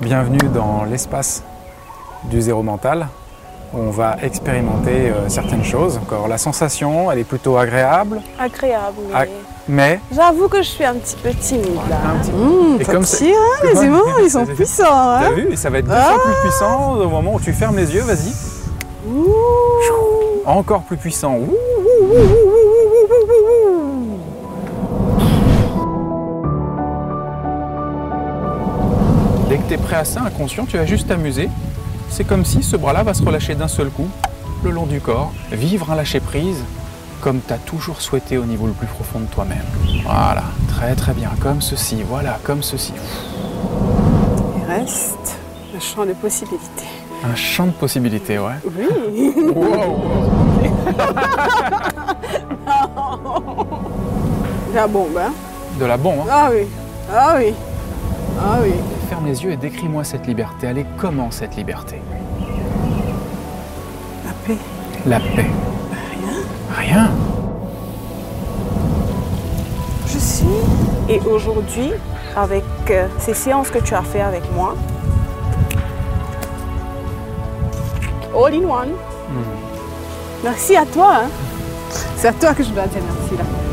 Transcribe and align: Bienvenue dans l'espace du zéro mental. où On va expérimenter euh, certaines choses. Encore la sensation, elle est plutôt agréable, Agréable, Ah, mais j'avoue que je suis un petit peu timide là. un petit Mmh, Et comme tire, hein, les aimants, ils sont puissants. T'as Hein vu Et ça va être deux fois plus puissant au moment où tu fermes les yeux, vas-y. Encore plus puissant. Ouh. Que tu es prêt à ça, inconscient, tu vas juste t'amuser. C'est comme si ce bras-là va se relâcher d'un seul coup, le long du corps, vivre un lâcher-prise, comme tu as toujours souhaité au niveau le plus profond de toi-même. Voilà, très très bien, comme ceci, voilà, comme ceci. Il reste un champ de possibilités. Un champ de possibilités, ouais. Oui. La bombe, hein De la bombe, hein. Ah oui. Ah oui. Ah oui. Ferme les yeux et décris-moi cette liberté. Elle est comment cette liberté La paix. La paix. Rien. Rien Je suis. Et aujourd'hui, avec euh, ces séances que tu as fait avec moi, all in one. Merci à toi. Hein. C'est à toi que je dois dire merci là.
Bienvenue 0.00 0.38
dans 0.54 0.84
l'espace 0.84 1.42
du 2.24 2.40
zéro 2.40 2.62
mental. 2.62 3.08
où 3.72 3.78
On 3.78 3.90
va 3.90 4.16
expérimenter 4.22 5.10
euh, 5.10 5.28
certaines 5.28 5.64
choses. 5.64 5.98
Encore 5.98 6.26
la 6.28 6.38
sensation, 6.38 7.10
elle 7.10 7.18
est 7.20 7.24
plutôt 7.24 7.56
agréable, 7.56 8.20
Agréable, 8.38 8.96
Ah, 9.14 9.24
mais 9.68 10.00
j'avoue 10.14 10.48
que 10.48 10.58
je 10.58 10.68
suis 10.68 10.84
un 10.84 10.94
petit 10.94 11.16
peu 11.22 11.30
timide 11.30 11.76
là. 11.88 11.96
un 12.14 12.18
petit 12.18 12.32
Mmh, 12.32 12.80
Et 12.80 12.84
comme 12.84 13.04
tire, 13.04 13.36
hein, 13.36 13.66
les 13.72 13.84
aimants, 13.84 14.00
ils 14.22 14.30
sont 14.30 14.46
puissants. 14.46 14.84
T'as 14.84 15.26
Hein 15.28 15.32
vu 15.32 15.48
Et 15.52 15.56
ça 15.56 15.70
va 15.70 15.78
être 15.78 15.86
deux 15.86 15.92
fois 15.94 16.22
plus 16.24 16.48
puissant 16.48 16.94
au 16.96 17.08
moment 17.08 17.34
où 17.34 17.40
tu 17.40 17.52
fermes 17.52 17.76
les 17.76 17.94
yeux, 17.94 18.02
vas-y. 18.02 18.32
Encore 20.46 20.82
plus 20.82 20.96
puissant. 20.96 21.36
Ouh. 21.36 21.54
Que 29.60 29.68
tu 29.68 29.74
es 29.74 29.78
prêt 29.78 29.96
à 29.96 30.04
ça, 30.04 30.22
inconscient, 30.22 30.66
tu 30.66 30.76
vas 30.76 30.86
juste 30.86 31.08
t'amuser. 31.08 31.48
C'est 32.08 32.24
comme 32.24 32.44
si 32.44 32.62
ce 32.62 32.76
bras-là 32.76 33.02
va 33.02 33.14
se 33.14 33.22
relâcher 33.22 33.54
d'un 33.54 33.68
seul 33.68 33.90
coup, 33.90 34.08
le 34.64 34.70
long 34.70 34.86
du 34.86 35.00
corps, 35.00 35.32
vivre 35.52 35.90
un 35.90 35.94
lâcher-prise, 35.94 36.62
comme 37.20 37.40
tu 37.46 37.52
as 37.52 37.58
toujours 37.58 38.00
souhaité 38.00 38.38
au 38.38 38.44
niveau 38.44 38.66
le 38.66 38.72
plus 38.72 38.86
profond 38.86 39.20
de 39.20 39.26
toi-même. 39.26 39.64
Voilà, 40.04 40.44
très 40.68 40.94
très 40.94 41.12
bien, 41.12 41.30
comme 41.40 41.60
ceci, 41.60 42.02
voilà, 42.06 42.38
comme 42.42 42.62
ceci. 42.62 42.92
Il 44.56 44.64
reste 44.68 45.38
un 45.76 45.80
champ 45.80 46.04
de 46.04 46.14
possibilités. 46.14 46.86
Un 47.24 47.36
champ 47.36 47.66
de 47.66 47.72
possibilités, 47.72 48.38
ouais. 48.38 48.54
Oui. 48.64 49.34
La 54.74 54.86
bombe, 54.86 55.16
hein 55.18 55.32
De 55.78 55.84
la 55.84 55.96
bombe, 55.96 56.20
hein. 56.20 56.26
Ah 56.30 56.48
oui. 56.52 56.66
Ah 57.12 57.34
oui. 57.38 57.52
Ah 58.38 58.58
oui. 58.62 58.72
Ferme 59.10 59.26
les 59.26 59.42
yeux 59.42 59.50
et 59.50 59.56
décris-moi 59.56 60.04
cette 60.04 60.28
liberté. 60.28 60.68
Elle 60.68 60.78
est 60.78 60.86
comment 60.96 61.32
cette 61.32 61.56
liberté 61.56 62.00
La 64.24 64.32
paix. 64.46 64.56
La 65.04 65.18
paix. 65.18 65.50
Rien. 66.70 66.86
Rien 66.94 67.10
Je 70.06 70.16
suis. 70.16 70.46
Et 71.08 71.18
aujourd'hui, 71.28 71.90
avec 72.36 72.62
euh, 72.90 73.08
ces 73.18 73.34
séances 73.34 73.70
que 73.70 73.80
tu 73.80 73.94
as 73.94 74.02
fait 74.02 74.20
avec 74.20 74.44
moi, 74.54 74.76
all 78.32 78.54
in 78.54 78.62
one. 78.62 78.92
Merci 80.44 80.76
à 80.76 80.86
toi. 80.86 81.22
Hein. 81.24 81.30
C'est 82.16 82.28
à 82.28 82.32
toi 82.32 82.54
que 82.54 82.62
je 82.62 82.70
dois 82.70 82.86
dire 82.86 83.02
merci 83.04 83.36
là. 83.36 83.69